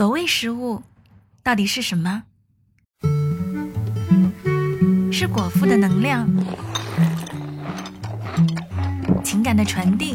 [0.00, 0.82] 所谓食物，
[1.42, 2.22] 到底是什么？
[5.12, 6.26] 是果腹的能量，
[9.22, 10.14] 情感的传递，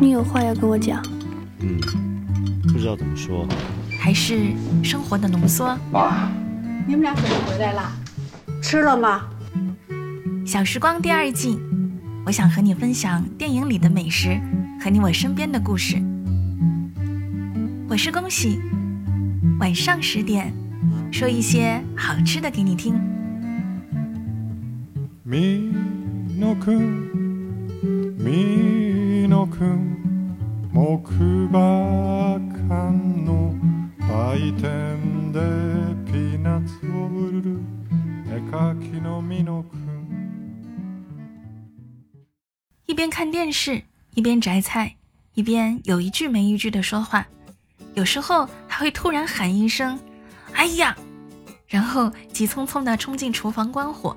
[0.00, 1.00] 你有话要跟我讲？
[1.60, 1.78] 嗯，
[2.64, 3.46] 不知道怎么说。
[4.00, 4.50] 还是
[4.82, 5.78] 生活的浓缩？
[5.92, 6.28] 爸，
[6.88, 7.92] 你们俩怎么回来了？
[8.60, 9.28] 吃了吗？
[10.44, 11.56] 小时光第二季，
[12.24, 14.36] 我想和你分享电影里的美食
[14.82, 16.02] 和你我身边的故事。
[17.89, 18.59] 我是恭喜，
[19.59, 20.53] 晚上十点
[21.11, 22.93] 说一些好吃的给你听。
[25.23, 25.71] み
[26.37, 27.09] のくん
[28.17, 29.97] みのくん
[30.73, 31.13] 木
[31.49, 32.91] 馬館
[33.23, 33.53] の
[33.99, 35.39] 売店で
[36.11, 37.59] ピーナッツを売る
[38.27, 39.81] 絵描きのみのくん
[42.87, 43.83] 一边看电视，
[44.15, 44.95] 一边摘菜，
[45.33, 47.25] 一边有一句没一句的说话，
[47.96, 49.98] 有时候还会突然喊一声
[50.52, 50.94] “哎呀”，
[51.66, 54.14] 然后急匆匆地冲进厨房关火。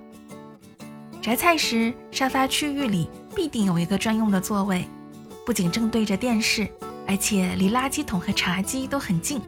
[1.21, 4.85] 摘菜时，沙发区域里必定有一个专用的座位，
[5.45, 6.67] 不仅正对着电视，
[7.07, 9.41] 而且离垃圾桶和茶几都很近，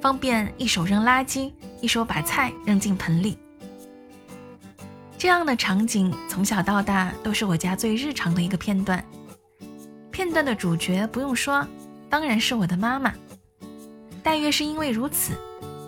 [0.00, 3.38] 方便一手扔垃圾，一手把菜扔进盆里。
[5.16, 9.04] 这样的场景从小到大都是我家最日常的一个片段。
[10.10, 11.64] 片段的主角不用说，
[12.10, 13.14] 当然是我的妈妈。
[14.28, 15.32] 大约是因为如此，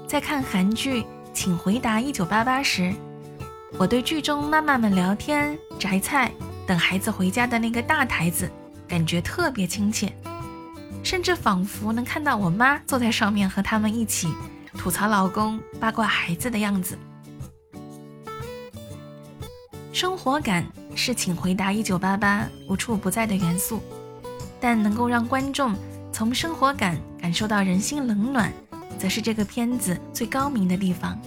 [0.08, 1.02] 在看韩剧
[1.34, 2.90] 《请回答一九八八》时，
[3.76, 6.32] 我对剧中妈妈们聊天、摘菜、
[6.66, 8.50] 等孩子回家的那个大台子
[8.88, 10.10] 感觉特别亲切，
[11.02, 14.32] 甚至仿佛能看到我妈坐在上面和他们一起
[14.72, 16.98] 吐槽老公、八卦孩子的样子。
[19.92, 23.82] 生活感是《请回答一九八八》无处不在的元素，
[24.58, 25.74] 但能够让观众
[26.20, 28.52] 从生活感感受到人心冷暖，
[28.98, 31.18] 则是这个片子最高明的地方。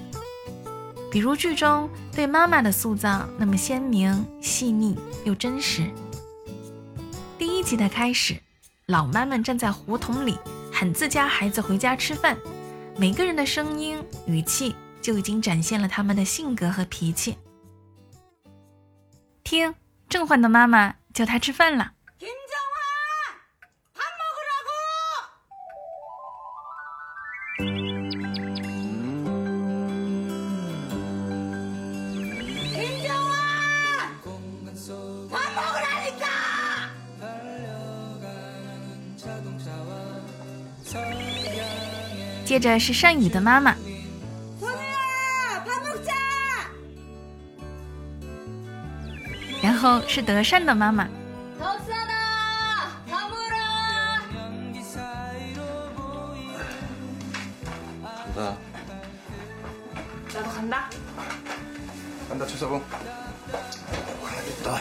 [1.11, 5.91] 比如剧中对妈妈的塑造那么鲜明、细腻又真实。
[7.39, 8.39] 第一集的开始，
[8.85, 10.37] 老妈们站在胡同里
[10.71, 12.37] 喊自家孩子回家吃饭，
[12.95, 13.97] 每个人的声音、
[14.27, 17.35] 语气就已经展现了他们的性格和脾气。
[19.43, 19.73] 听，
[20.07, 21.93] 正焕的妈妈叫他吃饭了。
[42.53, 43.75] 接着是善宇的妈妈。
[44.59, 44.67] 木。
[49.59, 51.09] 然后是德善的妈妈。
[60.34, 60.90] 나도 간다.
[62.28, 62.82] 간다 최서봉.
[64.24, 64.80] 가야겠다.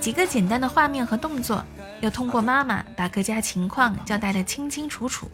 [0.00, 1.64] 几个简单的画面和动作，
[2.00, 5.30] 又通过妈妈把各家情况交代得清清楚楚。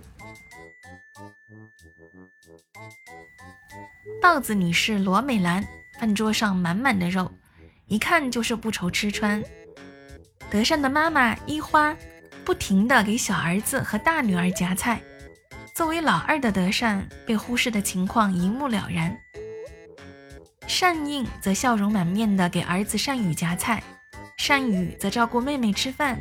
[4.22, 5.62] 豹子女士罗美兰
[6.00, 7.30] 饭桌上满满的肉，
[7.86, 9.42] 一看就是不愁吃穿。
[10.50, 11.94] 德善的妈妈一花
[12.44, 15.00] 不停地给小儿子和大女儿夹菜，
[15.79, 19.17] 作为老二的德善被忽视的情况一目了然。
[20.67, 23.81] 善应则笑容满面地给儿子善宇夹菜。
[24.37, 26.19] 善宇则照顾妹妹吃饭，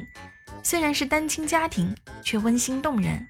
[0.63, 1.93] 虽然是单亲家庭，
[2.23, 3.27] 却温馨动人。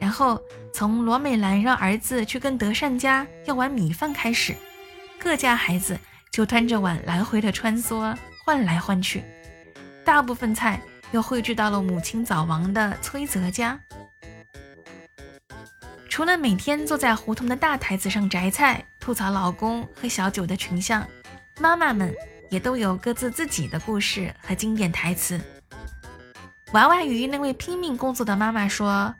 [0.00, 0.42] 然后
[0.72, 4.52] 从罗美兰让儿子去跟德善家要碗米饭开始，
[5.16, 5.96] 各家孩子
[6.32, 9.22] 就端着碗来回的穿梭，换来换去。
[10.04, 10.80] 大部分菜
[11.12, 13.78] 又汇聚到了母亲早亡的崔泽家。
[16.14, 21.04] 除了每天坐在胡同的大台子上摘菜、吐槽老公、喝小酒的群像，
[21.58, 22.14] 妈妈们。
[22.50, 25.40] 也都有各自自己的故事和经典台词。
[26.72, 29.12] 娃娃鱼那位拼命工作的妈妈说：“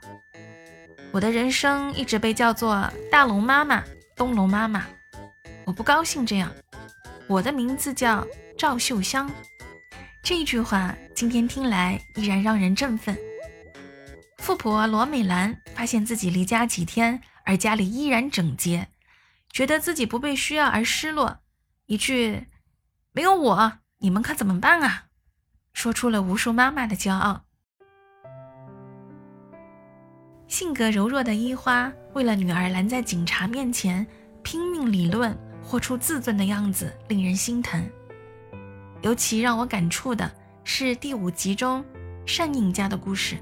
[1.10, 3.82] 我的人生一直被叫做大龙妈妈、
[4.14, 4.86] 东龙妈妈，
[5.64, 6.48] 我不高兴这样。
[7.26, 8.24] 我的名字叫
[8.56, 9.28] 赵秀香。”
[10.22, 13.18] 这句话今天听来依然让人振奋。
[14.44, 18.88] 富婆罗美兰发现自己离家几天，而家里依然整洁，
[19.48, 21.38] 觉得自己不被需要而失落，
[21.86, 22.46] 一句。
[23.12, 25.04] 没有我，你们可怎么办啊？
[25.72, 27.46] 说出了无数妈妈的骄傲。
[30.46, 34.06] 性格柔弱的伊花，为了女儿拦在警察面前，
[34.42, 37.82] 拼命理论，活出自尊的样子，令人心疼。
[39.00, 40.30] 尤其让我感触的
[40.64, 41.82] 是第五集中，
[42.26, 43.38] 善应家的故事。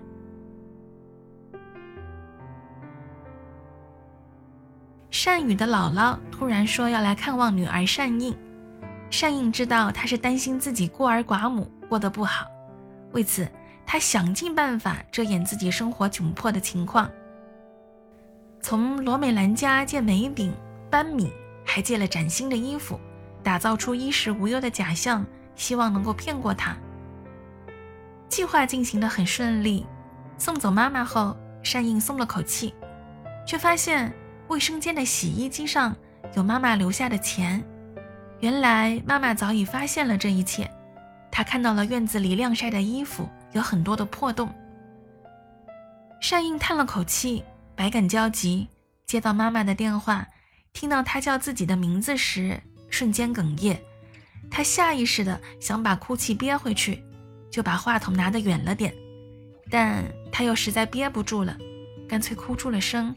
[5.25, 8.37] 善宇的姥姥突然说要来看望女儿善应，
[9.09, 12.45] 善应知道她是担心自己孤儿寡母过得不好，
[13.13, 13.49] 为此
[13.87, 17.09] 他想尽办法遮掩自己生活窘迫的情况，
[18.61, 20.53] 从罗美兰家借煤饼、
[20.91, 21.33] 搬米，
[21.65, 22.99] 还借了崭新的衣服，
[23.45, 26.77] 打造出衣食无忧的假象，希望能够骗过她。
[28.29, 29.87] 计划进行的很顺利，
[30.37, 32.75] 送走妈妈后，善应松了口气，
[33.47, 34.13] 却发现。
[34.53, 35.97] 卫生间的洗衣机上
[36.35, 37.65] 有妈妈留下的钱，
[38.41, 40.71] 原来妈妈早已发现了这一切。
[41.31, 44.53] 她看到了院子里晾晒的衣服有很多的破洞。
[46.21, 47.43] 善应叹了口气，
[47.75, 48.69] 百感交集，
[49.07, 50.29] 接到妈妈的电话，
[50.75, 52.61] 听到她叫自己的名字时，
[52.91, 53.81] 瞬间哽咽。
[54.51, 57.03] 他下意识的想把哭泣憋回去，
[57.51, 58.93] 就把话筒拿得远了点，
[59.71, 61.57] 但他又实在憋不住了，
[62.07, 63.17] 干脆哭出了声。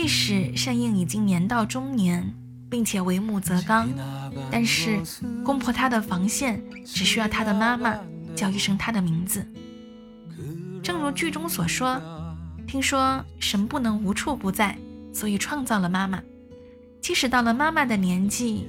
[0.00, 2.34] 即使善应已经年到中年，
[2.70, 3.86] 并且为母则刚，
[4.50, 4.98] 但是
[5.44, 8.00] 攻破他的防线只需要他的妈妈
[8.34, 9.46] 叫一声他的名字。
[10.82, 12.00] 正如剧中所说，
[12.66, 14.74] 听说神不能无处不在，
[15.12, 16.22] 所以创造了妈妈。
[17.02, 18.68] 即使到了妈妈的年纪，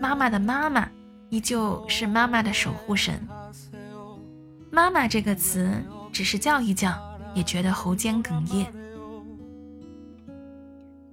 [0.00, 0.88] 妈妈的妈妈
[1.30, 3.20] 依旧是妈妈的守护神。
[4.70, 5.82] 妈妈这个词，
[6.12, 6.96] 只是叫一叫，
[7.34, 8.72] 也觉得喉间哽咽。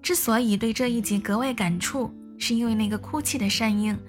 [0.07, 2.09] 之所以对这一集格外感触，
[2.39, 3.99] 是因为那个哭泣的善应，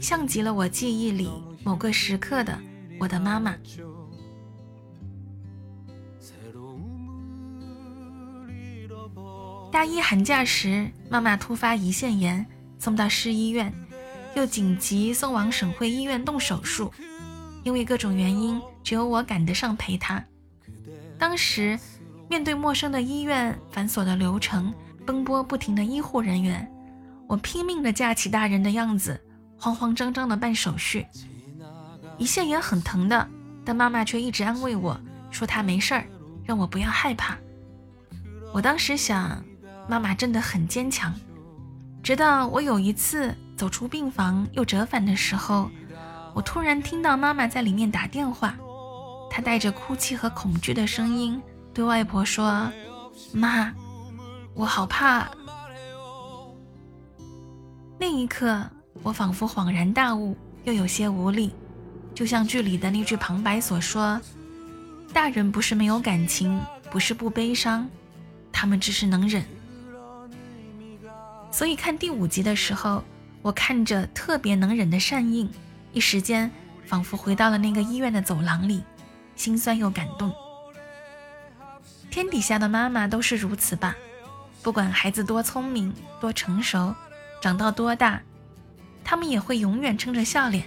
[0.00, 1.30] 像极了我记忆里
[1.62, 2.58] 某个时刻的
[2.98, 3.54] 我的妈妈。
[9.70, 12.44] 大一寒假时，妈妈突发胰腺炎，
[12.80, 13.72] 送到市医院，
[14.34, 16.92] 又紧急送往省会医院动手术。
[17.62, 20.20] 因为各种原因，只有我赶得上陪她。
[21.16, 21.78] 当时，
[22.28, 24.74] 面对陌生的医院、繁琐的流程。
[25.06, 26.70] 奔波不停的医护人员，
[27.26, 29.20] 我拼命的架起大人的样子，
[29.58, 31.06] 慌慌张张的办手续。
[32.18, 33.28] 胰腺炎很疼的，
[33.64, 34.98] 但妈妈却一直安慰我
[35.30, 36.06] 说她没事儿，
[36.44, 37.36] 让我不要害怕。
[38.52, 39.42] 我当时想，
[39.88, 41.12] 妈妈真的很坚强。
[42.02, 45.70] 直到我有一次走出病房又折返的时候，
[46.34, 48.54] 我突然听到妈妈在里面打电话，
[49.30, 51.42] 她带着哭泣和恐惧的声音
[51.72, 52.70] 对外婆说
[53.32, 53.74] ：“妈。”
[54.54, 55.28] 我好怕。
[57.98, 58.64] 那一刻，
[59.02, 61.52] 我仿佛恍然大悟，又有些无力，
[62.14, 64.20] 就像剧里的那句旁白所说
[65.12, 66.60] ：“大人不是没有感情，
[66.90, 67.88] 不是不悲伤，
[68.52, 69.44] 他们只是能忍。”
[71.50, 73.02] 所以看第五集的时候，
[73.42, 75.50] 我看着特别能忍的善应，
[75.92, 76.50] 一时间
[76.84, 78.82] 仿佛回到了那个医院的走廊里，
[79.34, 80.32] 心酸又感动。
[82.10, 83.96] 天底下的妈妈都是如此吧。
[84.64, 86.94] 不管孩子多聪明、多成熟，
[87.42, 88.18] 长到多大，
[89.04, 90.64] 他们也会永远撑着笑脸，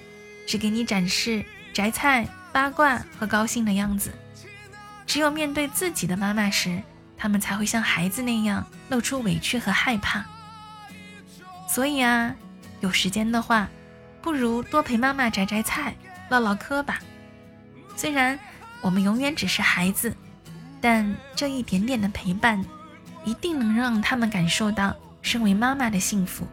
[0.48, 4.13] 只给你展示摘菜、八卦和高兴的样子。
[5.08, 6.80] 只有面对自己的妈妈时，
[7.18, 10.24] 他们才会像孩子那样露出委屈和害怕。
[11.68, 12.36] 所以啊，
[12.82, 13.68] 有时间的话，
[14.22, 15.96] 不如多陪妈妈摘摘菜、
[16.30, 17.00] 唠唠嗑吧。
[17.96, 18.38] 虽然
[18.82, 20.16] 我们永远只是孩子，
[20.80, 22.63] 但这一点点的陪伴。
[23.27, 26.48] 一定能让他们感受到身为妈妈的幸福。